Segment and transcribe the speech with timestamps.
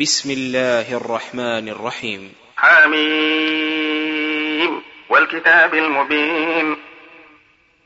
[0.00, 2.34] بسم الله الرحمن الرحيم.
[2.56, 4.82] حميم.
[5.08, 6.76] والكتاب المبين.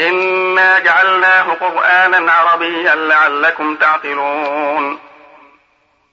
[0.00, 4.98] إنا جعلناه قرآنا عربيا لعلكم تعقلون.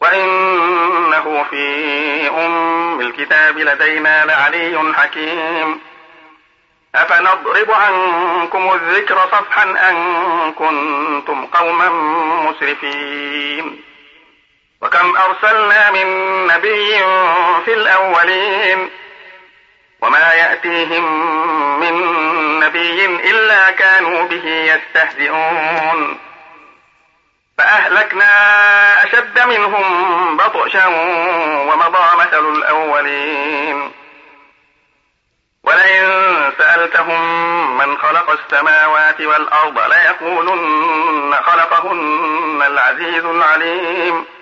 [0.00, 5.80] وإنه في أم الكتاب لدينا لعلي حكيم.
[6.94, 9.96] أفنضرب عنكم الذكر صفحا أن
[10.52, 11.88] كنتم قوما
[12.50, 13.93] مسرفين.
[14.84, 16.06] وكم أرسلنا من
[16.46, 16.98] نبي
[17.64, 18.90] في الأولين
[20.00, 21.04] وما يأتيهم
[21.80, 21.94] من
[22.60, 26.18] نبي إلا كانوا به يستهزئون.
[27.58, 28.32] فأهلكنا
[29.04, 30.86] أشد منهم بطشا
[31.68, 33.92] ومضى مثل الأولين.
[35.64, 37.20] ولئن سألتهم
[37.78, 44.33] من خلق السماوات والأرض ليقولن خلقهن العزيز العليم.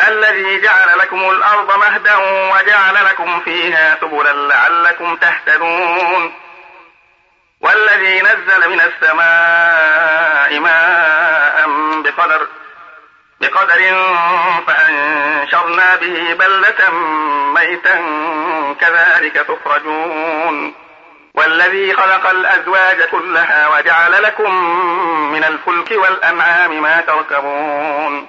[0.00, 2.16] الذي جعل لكم الأرض مهدا
[2.52, 6.34] وجعل لكم فيها سبلا لعلكم تهتدون.
[7.60, 11.68] والذي نزل من السماء ماء
[12.02, 12.46] بقدر
[13.40, 13.80] بقدر
[14.66, 16.90] فأنشرنا به بلة
[17.54, 17.96] ميتا
[18.80, 20.74] كذلك تخرجون.
[21.34, 24.54] والذي خلق الأزواج كلها وجعل لكم
[25.32, 28.28] من الفلك والأنعام ما تركبون.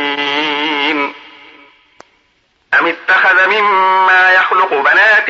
[2.79, 5.29] أم اتخذ مما يخلق بنات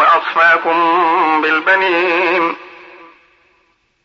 [0.00, 2.56] وأصفاكم بالبنين؟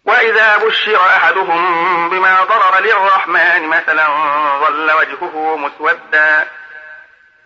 [0.05, 4.07] وإذا بشر أحدهم بما ضرر للرحمن مثلا
[4.59, 6.47] ظل وجهه مسودا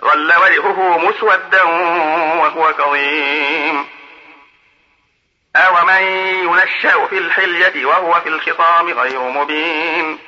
[0.02, 3.88] ظل وجهه مسودا وهو كظيم.
[5.56, 6.02] أومن
[6.44, 10.20] ينشأ في الحلية وهو في الخصام غير مبين؟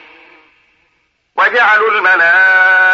[1.36, 2.93] وجعلوا الملائكة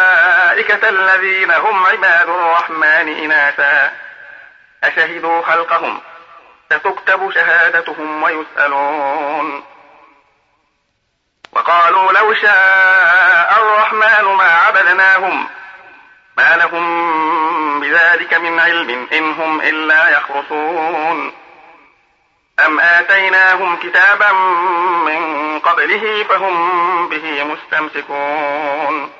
[0.84, 3.92] الذين هم عباد الرحمن إناثا.
[4.84, 6.00] أشهدوا خلقهم.
[6.72, 9.64] ستكتب شهادتهم ويسألون.
[11.52, 15.48] وقالوا لو شاء الرحمن ما عبدناهم.
[16.36, 21.32] ما لهم بذلك من علم إن هم إلا يخرصون.
[22.66, 24.32] أم آتيناهم كتابا
[25.06, 29.19] من قبله فهم به مستمسكون.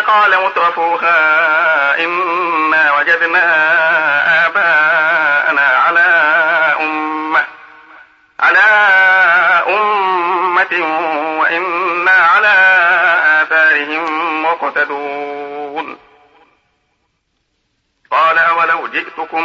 [0.00, 3.46] قال مترفوها إنا وجدنا
[4.46, 6.06] آباءنا على
[6.80, 7.44] أمة
[8.40, 8.60] على
[9.68, 10.74] أمة
[11.40, 12.54] وإنا على
[13.42, 15.98] آثارهم مقتدون.
[18.10, 19.44] قال أولو جئتكم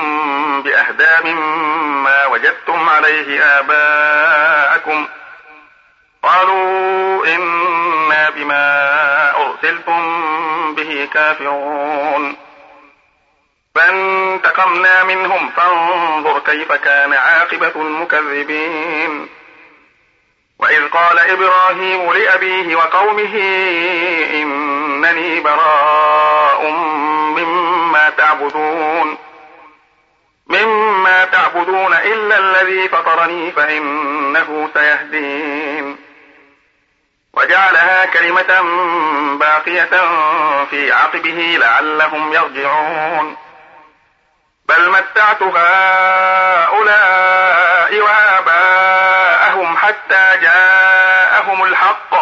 [0.62, 5.08] بأهدى مما وجدتم عليه آباءكم؟
[6.24, 7.55] قالوا إنا
[9.66, 12.36] أرسلتم به كافرون.
[13.76, 19.30] فانتقمنا منهم فانظر كيف كان عاقبة المكذبين.
[20.59, 23.36] وإذ قال إبراهيم لأبيه وقومه
[24.34, 26.70] إنني براء
[27.38, 29.18] مما تعبدون.
[30.48, 36.05] مما تعبدون إلا الذي فطرني فإنه سيهدين.
[37.36, 38.62] وجعلها كلمة
[39.40, 39.90] باقية
[40.70, 43.38] في عقبه لعلهم يرجعون.
[44.66, 46.86] بل متعت هؤلاء
[48.02, 52.16] وآباءهم حتى جاءهم الحق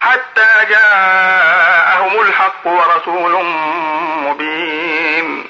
[0.00, 3.44] حتى جاءهم الحق ورسول
[4.24, 5.46] مبين.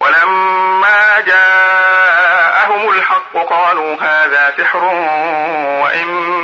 [0.00, 4.84] ولما جاءهم الحق قالوا هذا سحر
[5.82, 6.43] وإنا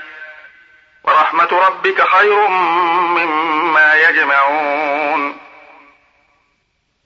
[1.31, 5.37] ورحمة ربك خير مما يجمعون.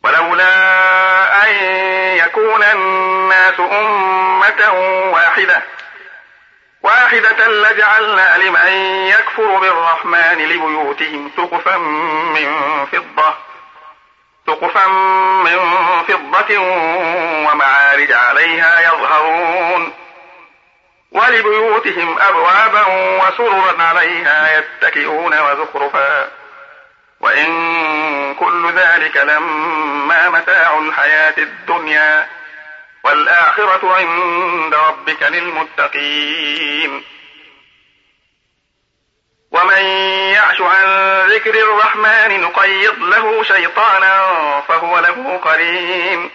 [0.03, 0.53] ولولا
[1.43, 1.55] أن
[2.17, 4.71] يكون الناس أمة
[5.13, 5.61] واحدة
[6.81, 8.67] واحدة لجعلنا لمن
[9.07, 13.33] يكفر بالرحمن لبيوتهم سقفا من فضة
[14.47, 14.87] سقفا
[15.43, 15.59] من
[16.07, 16.57] فضة
[17.47, 20.04] ومعارج عليها يظهرون.
[21.15, 26.31] ولبيوتهم أبوابا وسررا عليها يتكئون وزخرفا.
[27.19, 32.27] وإن كل ذلك لما متاع الحياة الدنيا
[33.03, 37.03] والآخرة عند ربك للمتقين.
[39.51, 39.85] ومن
[40.33, 40.85] يعش عن
[41.29, 46.31] ذكر الرحمن نقيض له شيطانا فهو له قرين.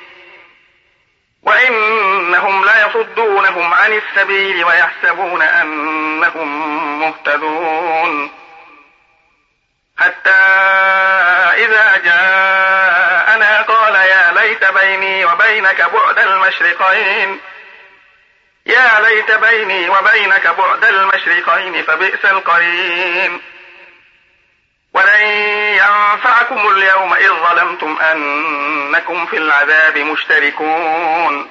[2.95, 8.31] وإنهم ليصدونهم عن السبيل ويحسبون أنهم مهتدون.
[9.99, 10.31] حتى
[11.65, 17.41] إذا جاءنا قال يا ليت بيني وبينك بعد المشرقين.
[18.67, 23.41] يا ليت بيني وبينك بعد المشرقين فبئس القرين.
[24.95, 25.21] ولن
[25.75, 31.51] ينفعكم اليوم إذ ظلمتم أنكم في العذاب مشتركون.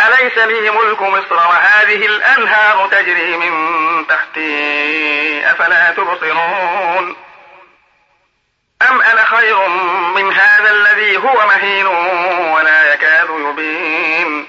[0.00, 7.16] أليس لي ملك مصر وهذه الأنهار تجري من تحتي؟ أفلا تبصرون؟
[8.90, 9.68] أم أنا خير
[10.16, 14.46] من هذا الذي هو مهين ولا يكاد يبين؟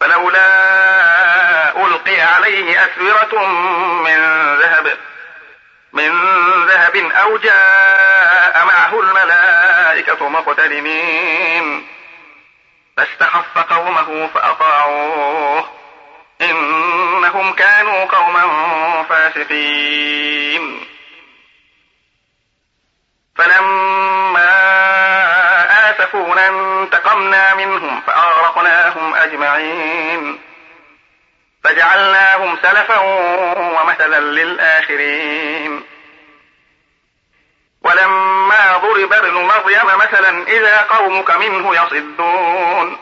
[0.00, 3.46] فلولا ألقي عليه أسورة
[4.02, 4.18] من
[4.56, 4.96] ذهب
[5.92, 6.12] من
[6.66, 11.91] ذهب أو جاء معه الملائكة مقترنين.
[12.96, 15.68] فاستخف قومه فأطاعوه.
[16.40, 18.46] إنهم كانوا قوما
[19.02, 20.86] فاسقين.
[23.36, 24.48] فلما
[25.90, 30.40] آسفونا انتقمنا منهم فأغرقناهم أجمعين.
[31.64, 32.98] فجعلناهم سلفا
[33.58, 35.91] ومثلا للآخرين.
[37.84, 42.98] ولما ضرب ابن مريم مثلا إذا قومك منه يصدون.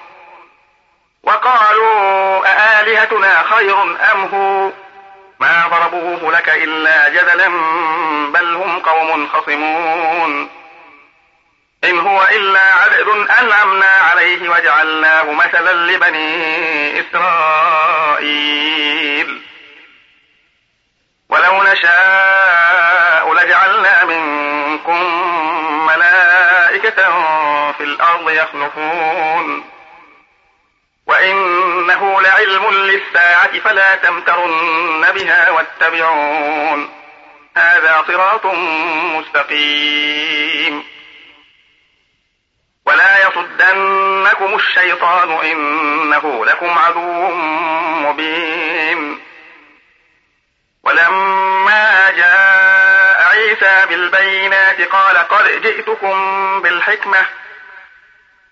[1.23, 4.71] وقالوا أآلهتنا خير أم هو؟
[5.41, 7.49] ما ضربوه لك إلا جدلا
[8.33, 10.51] بل هم قوم خصمون.
[11.85, 13.09] إن هو إلا عبد
[13.41, 18.61] أنعمنا عليه وجعلناه مثلا لبني إسرائيل.
[21.73, 22.90] نشاء
[28.31, 29.71] يخلفون.
[31.07, 36.91] وإنه لعلم للساعة فلا تمترن بها واتبعون.
[37.57, 38.47] هذا صراط
[39.17, 40.85] مستقيم.
[42.87, 47.31] ولا يصدنكم الشيطان إنه لكم عدو
[48.09, 49.21] مبين.
[50.85, 57.19] ولما جاء عيسى بالبينات قال قد جئتكم بالحكمة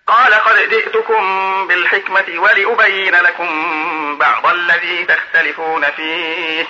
[0.09, 3.49] قال قد جئتكم بالحكمة ولأبين لكم
[4.19, 6.67] بعض الذي تختلفون فيه.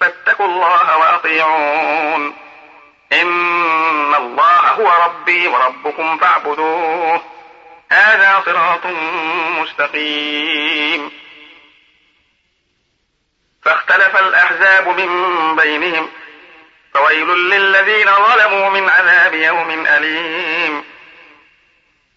[0.00, 2.36] فاتقوا الله وأطيعون.
[3.12, 7.22] إن الله هو ربي وربكم فاعبدوه.
[7.92, 8.86] هذا صراط
[9.58, 11.10] مستقيم.
[13.62, 16.10] فاختلف الأحزاب من بينهم.
[16.94, 20.93] فويل للذين ظلموا من عذاب يوم أليم.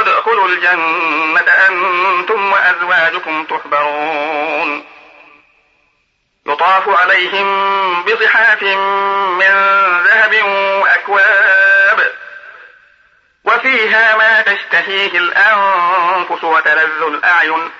[0.00, 4.84] ادخلوا الجنة أنتم وأزواجكم تحبرون.
[6.46, 9.52] يطاف عليهم بصحاف من
[10.04, 10.44] ذهب
[10.82, 12.12] وأكواب
[13.44, 17.70] وفيها ما تشتهيه الأنفس وتلذ الأعين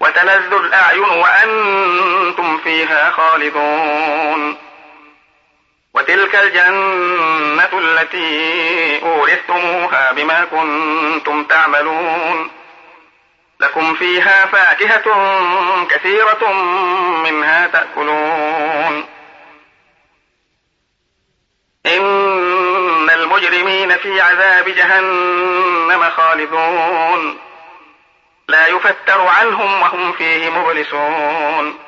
[0.00, 4.67] وتلذ الأعين وأنتم فيها خالدون.
[5.94, 12.50] وتلك الجنة التي أورثتموها بما كنتم تعملون.
[13.60, 15.04] لكم فيها فاكهة
[15.84, 16.52] كثيرة
[17.22, 19.06] منها تأكلون.
[21.86, 27.38] إن المجرمين في عذاب جهنم خالدون.
[28.48, 31.87] لا يفتر عنهم وهم فيه مبلسون.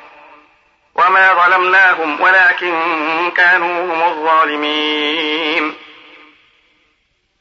[1.01, 5.77] وما ظلمناهم ولكن كانوا هم الظالمين.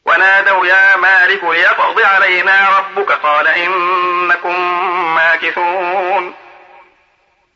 [0.05, 4.61] ونادوا يا مالك ليقض علينا ربك قال إنكم
[5.15, 6.35] ماكثون.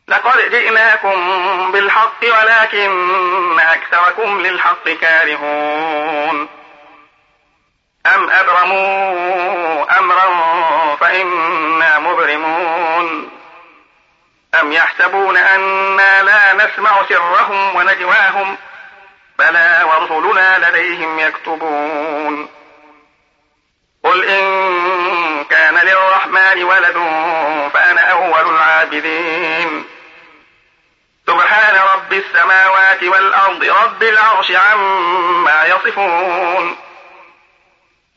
[0.07, 6.49] لقد جئناكم بالحق ولكن أكثركم للحق كارهون.
[8.15, 10.25] أم أبرموا أمرا
[10.95, 13.34] فإنا مبرمون.
[14.61, 18.59] أم يحسبون أنا لا نسمع سرهم ونجواهم ۖ؟
[19.39, 22.49] بلى ورسلنا لديهم يكتبون.
[24.03, 26.93] قل إن كان للرحمن ولد
[27.73, 29.85] فأنا أول العابدين.
[31.27, 36.77] سبحان رب السماوات والأرض رب العرش عما يصفون.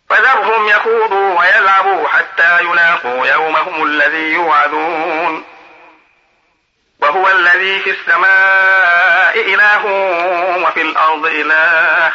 [0.09, 5.45] فذرهم يخوضوا ويلعبوا حتى يلاقوا يومهم الذي يوعدون.
[7.68, 9.87] الذي في السماء إله
[10.64, 12.12] وفي الأرض إله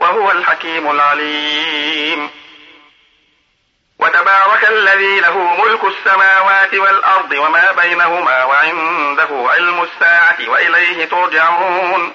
[0.00, 2.30] وهو الحكيم العليم.
[3.98, 12.14] وتبارك الذي له ملك السماوات والأرض وما بينهما وعنده علم الساعة وإليه ترجعون.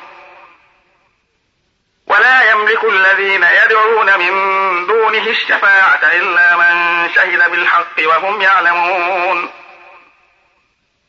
[2.08, 4.32] ولا يملك الذين يدعون من
[4.88, 9.50] دونه الشفاعة إلا من شهد بالحق وهم يعلمون.